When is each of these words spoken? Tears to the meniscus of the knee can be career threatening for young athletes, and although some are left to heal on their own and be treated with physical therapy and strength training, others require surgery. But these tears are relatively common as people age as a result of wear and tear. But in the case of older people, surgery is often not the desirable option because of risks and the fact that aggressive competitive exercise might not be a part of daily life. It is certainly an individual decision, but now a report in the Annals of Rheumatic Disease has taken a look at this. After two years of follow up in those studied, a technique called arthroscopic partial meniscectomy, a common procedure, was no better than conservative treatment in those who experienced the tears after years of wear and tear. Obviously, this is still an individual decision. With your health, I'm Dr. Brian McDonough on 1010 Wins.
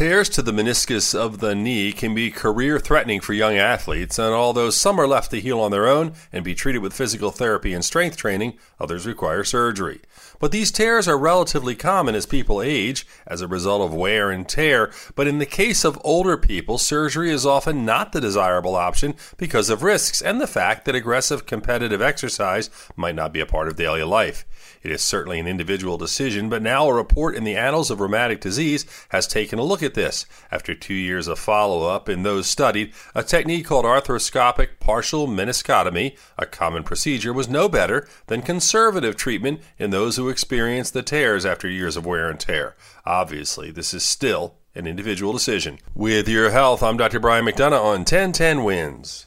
Tears 0.00 0.30
to 0.30 0.40
the 0.40 0.50
meniscus 0.50 1.14
of 1.14 1.40
the 1.40 1.54
knee 1.54 1.92
can 1.92 2.14
be 2.14 2.30
career 2.30 2.78
threatening 2.78 3.20
for 3.20 3.34
young 3.34 3.58
athletes, 3.58 4.18
and 4.18 4.32
although 4.32 4.70
some 4.70 4.98
are 4.98 5.06
left 5.06 5.30
to 5.30 5.40
heal 5.42 5.60
on 5.60 5.70
their 5.70 5.86
own 5.86 6.14
and 6.32 6.42
be 6.42 6.54
treated 6.54 6.78
with 6.78 6.94
physical 6.94 7.30
therapy 7.30 7.74
and 7.74 7.84
strength 7.84 8.16
training, 8.16 8.54
others 8.80 9.06
require 9.06 9.44
surgery. 9.44 10.00
But 10.38 10.52
these 10.52 10.72
tears 10.72 11.06
are 11.06 11.18
relatively 11.18 11.74
common 11.74 12.14
as 12.14 12.24
people 12.24 12.62
age 12.62 13.06
as 13.26 13.42
a 13.42 13.46
result 13.46 13.82
of 13.82 13.94
wear 13.94 14.30
and 14.30 14.48
tear. 14.48 14.90
But 15.14 15.26
in 15.26 15.36
the 15.36 15.44
case 15.44 15.84
of 15.84 16.00
older 16.02 16.38
people, 16.38 16.78
surgery 16.78 17.30
is 17.30 17.44
often 17.44 17.84
not 17.84 18.12
the 18.12 18.22
desirable 18.22 18.76
option 18.76 19.14
because 19.36 19.68
of 19.68 19.82
risks 19.82 20.22
and 20.22 20.40
the 20.40 20.46
fact 20.46 20.86
that 20.86 20.94
aggressive 20.94 21.44
competitive 21.44 22.00
exercise 22.00 22.70
might 22.96 23.16
not 23.16 23.34
be 23.34 23.40
a 23.40 23.46
part 23.46 23.68
of 23.68 23.76
daily 23.76 24.02
life. 24.02 24.46
It 24.82 24.90
is 24.90 25.02
certainly 25.02 25.38
an 25.38 25.46
individual 25.46 25.98
decision, 25.98 26.48
but 26.48 26.62
now 26.62 26.88
a 26.88 26.94
report 26.94 27.34
in 27.34 27.44
the 27.44 27.56
Annals 27.56 27.90
of 27.90 28.00
Rheumatic 28.00 28.40
Disease 28.40 28.86
has 29.10 29.26
taken 29.26 29.58
a 29.58 29.62
look 29.62 29.82
at 29.82 29.89
this. 29.94 30.26
After 30.50 30.74
two 30.74 30.94
years 30.94 31.28
of 31.28 31.38
follow 31.38 31.88
up 31.88 32.08
in 32.08 32.22
those 32.22 32.46
studied, 32.46 32.92
a 33.14 33.22
technique 33.22 33.66
called 33.66 33.84
arthroscopic 33.84 34.80
partial 34.80 35.26
meniscectomy, 35.26 36.16
a 36.38 36.46
common 36.46 36.82
procedure, 36.82 37.32
was 37.32 37.48
no 37.48 37.68
better 37.68 38.08
than 38.26 38.42
conservative 38.42 39.16
treatment 39.16 39.60
in 39.78 39.90
those 39.90 40.16
who 40.16 40.28
experienced 40.28 40.92
the 40.92 41.02
tears 41.02 41.46
after 41.46 41.68
years 41.68 41.96
of 41.96 42.06
wear 42.06 42.28
and 42.28 42.40
tear. 42.40 42.76
Obviously, 43.04 43.70
this 43.70 43.94
is 43.94 44.02
still 44.02 44.56
an 44.74 44.86
individual 44.86 45.32
decision. 45.32 45.78
With 45.94 46.28
your 46.28 46.50
health, 46.50 46.82
I'm 46.82 46.96
Dr. 46.96 47.20
Brian 47.20 47.44
McDonough 47.44 47.80
on 47.80 48.00
1010 48.00 48.64
Wins. 48.64 49.26